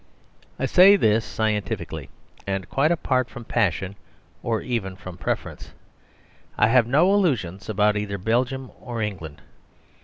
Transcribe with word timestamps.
I 0.57 0.65
say 0.65 0.95
this 0.95 1.23
scientifically, 1.23 2.09
and 2.47 2.67
quite 2.67 2.89
apart 2.91 3.29
from 3.29 3.45
passion 3.45 3.95
or 4.41 4.59
even 4.63 4.95
from 4.95 5.15
preference. 5.15 5.73
I 6.57 6.69
have 6.69 6.87
no 6.87 7.13
illusions 7.13 7.69
about 7.69 7.95
either 7.95 8.17
Belgium 8.17 8.71
or 8.79 8.99
England. 8.99 9.43